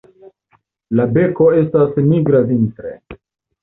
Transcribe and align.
La 1.01 1.05
beko 1.19 1.51
estas 1.61 2.03
nigra 2.09 2.45
vintre. 2.53 2.99